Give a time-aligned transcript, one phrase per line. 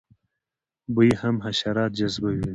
[0.93, 2.43] بوی هم حشرات جذبوي